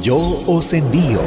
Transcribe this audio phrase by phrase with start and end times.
[0.00, 0.16] Yo
[0.46, 1.20] os envío.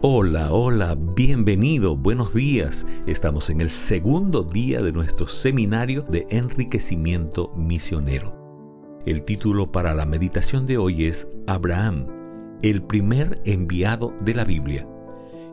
[0.00, 2.86] Hola, hola, bienvenido, buenos días.
[3.06, 8.34] Estamos en el segundo día de nuestro seminario de enriquecimiento misionero.
[9.04, 12.06] El título para la meditación de hoy es Abraham,
[12.62, 14.88] el primer enviado de la Biblia.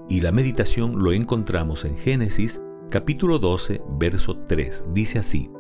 [0.08, 4.86] Y la meditación lo encontramos en Génesis capítulo 12, verso 3.
[4.94, 5.52] Dice así,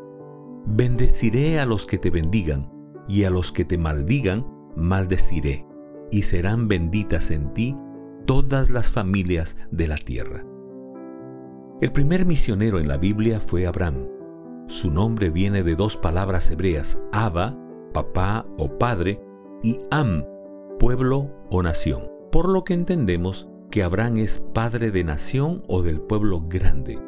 [0.65, 2.71] Bendeciré a los que te bendigan,
[3.09, 4.47] y a los que te maldigan,
[4.77, 5.65] maldeciré,
[6.13, 7.75] y serán benditas en ti
[8.27, 10.45] todas las familias de la tierra.
[11.81, 14.07] El primer misionero en la Biblia fue Abraham.
[14.67, 17.57] Su nombre viene de dos palabras hebreas, Abba,
[17.93, 19.19] papá o padre,
[19.63, 20.23] y Am,
[20.79, 25.99] pueblo o nación, por lo que entendemos que Abraham es padre de nación o del
[25.99, 26.99] pueblo grande.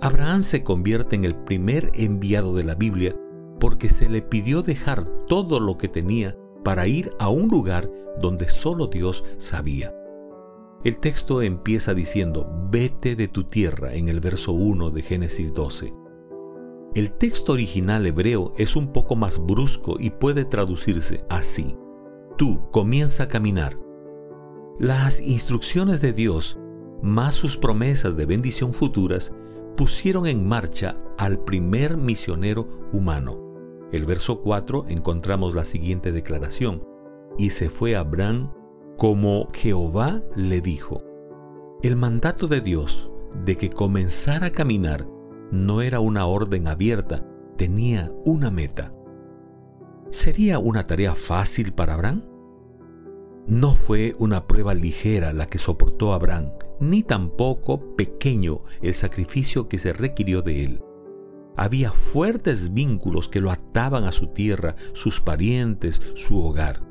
[0.00, 3.14] Abraham se convierte en el primer enviado de la Biblia
[3.60, 8.48] porque se le pidió dejar todo lo que tenía para ir a un lugar donde
[8.48, 9.94] solo Dios sabía.
[10.84, 15.92] El texto empieza diciendo, vete de tu tierra en el verso 1 de Génesis 12.
[16.94, 21.76] El texto original hebreo es un poco más brusco y puede traducirse así.
[22.36, 23.78] Tú comienza a caminar.
[24.78, 26.58] Las instrucciones de Dios,
[27.02, 29.34] más sus promesas de bendición futuras,
[29.76, 33.43] pusieron en marcha al primer misionero humano.
[33.94, 36.82] El verso 4 encontramos la siguiente declaración.
[37.38, 38.52] Y se fue Abraham
[38.98, 41.04] como Jehová le dijo.
[41.80, 43.12] El mandato de Dios
[43.44, 45.06] de que comenzara a caminar
[45.52, 47.24] no era una orden abierta,
[47.56, 48.92] tenía una meta.
[50.10, 52.24] ¿Sería una tarea fácil para Abraham?
[53.46, 56.50] No fue una prueba ligera la que soportó Abraham,
[56.80, 60.80] ni tampoco pequeño el sacrificio que se requirió de él.
[61.56, 66.82] Había fuertes vínculos que lo ataban a su tierra, sus parientes, su hogar.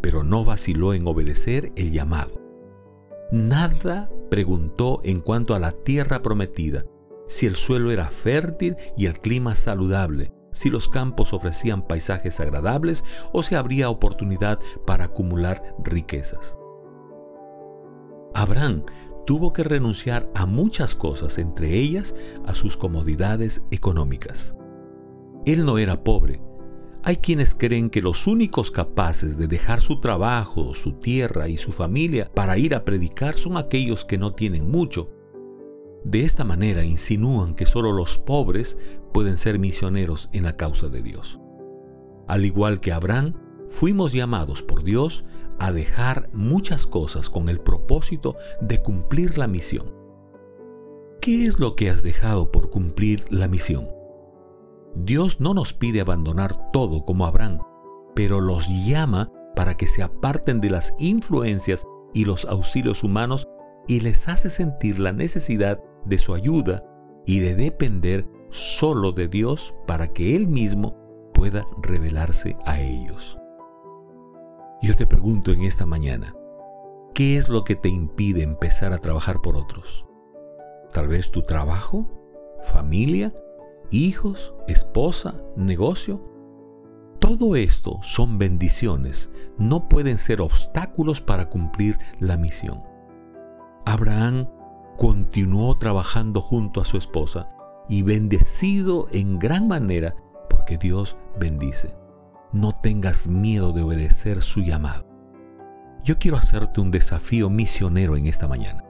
[0.00, 2.40] Pero no vaciló en obedecer el llamado.
[3.30, 6.84] Nada preguntó en cuanto a la tierra prometida,
[7.26, 13.04] si el suelo era fértil y el clima saludable, si los campos ofrecían paisajes agradables
[13.32, 16.56] o si habría oportunidad para acumular riquezas.
[18.34, 18.84] Abraham
[19.24, 22.14] tuvo que renunciar a muchas cosas, entre ellas
[22.46, 24.56] a sus comodidades económicas.
[25.44, 26.40] Él no era pobre.
[27.02, 31.70] Hay quienes creen que los únicos capaces de dejar su trabajo, su tierra y su
[31.70, 35.10] familia para ir a predicar son aquellos que no tienen mucho.
[36.02, 38.78] De esta manera insinúan que solo los pobres
[39.12, 41.40] pueden ser misioneros en la causa de Dios.
[42.26, 43.34] Al igual que Abraham,
[43.66, 45.24] fuimos llamados por Dios
[45.58, 49.92] a dejar muchas cosas con el propósito de cumplir la misión.
[51.20, 53.88] ¿Qué es lo que has dejado por cumplir la misión?
[54.94, 57.60] Dios no nos pide abandonar todo como Abraham,
[58.14, 63.48] pero los llama para que se aparten de las influencias y los auxilios humanos
[63.88, 66.84] y les hace sentir la necesidad de su ayuda
[67.26, 70.96] y de depender solo de Dios para que Él mismo
[71.32, 73.38] pueda revelarse a ellos.
[74.84, 76.36] Yo te pregunto en esta mañana,
[77.14, 80.04] ¿qué es lo que te impide empezar a trabajar por otros?
[80.92, 82.06] Tal vez tu trabajo,
[82.62, 83.32] familia,
[83.90, 86.22] hijos, esposa, negocio.
[87.18, 92.82] Todo esto son bendiciones, no pueden ser obstáculos para cumplir la misión.
[93.86, 94.50] Abraham
[94.98, 97.48] continuó trabajando junto a su esposa
[97.88, 100.14] y bendecido en gran manera
[100.50, 102.03] porque Dios bendice
[102.54, 105.04] no tengas miedo de obedecer su llamado.
[106.04, 108.84] Yo quiero hacerte un desafío misionero en esta mañana.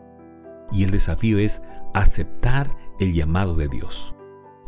[0.71, 1.63] Y el desafío es
[1.95, 2.69] aceptar
[3.01, 4.15] el llamado de Dios.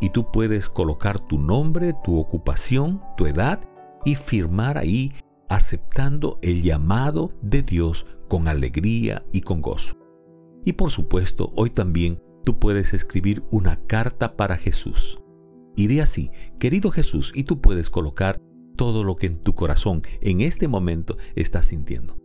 [0.01, 3.61] Y tú puedes colocar tu nombre, tu ocupación, tu edad
[4.05, 5.13] y firmar ahí
[5.49, 9.95] aceptando el llamado de Dios con alegría y con gozo.
[10.65, 15.21] Y por supuesto, hoy también tú puedes escribir una carta para Jesús.
[15.77, 18.41] Y de así, querido Jesús, y tú puedes colocar
[18.77, 22.17] todo lo que en tu corazón en este momento estás sintiendo.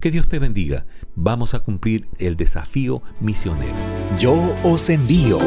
[0.00, 0.86] Que Dios te bendiga.
[1.14, 3.76] Vamos a cumplir el desafío misionero.
[4.18, 5.38] Yo os envío.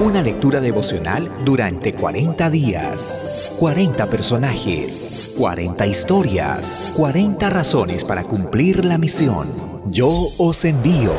[0.00, 3.54] Una lectura devocional durante 40 días.
[3.58, 5.34] 40 personajes.
[5.38, 6.92] 40 historias.
[6.96, 9.46] 40 razones para cumplir la misión.
[9.90, 11.12] Yo os envío.